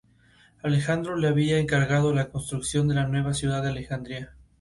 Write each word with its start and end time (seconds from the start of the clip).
Alejandro 0.63 1.15
le 1.15 1.27
había 1.27 1.59
encargado 1.59 2.11
la 2.11 2.31
construcción 2.31 2.87
de 2.87 2.95
la 2.95 3.05
nueva 3.05 3.35
ciudad 3.35 3.57
de 3.61 3.65
de 3.65 3.69
Alejandría. 3.69 4.33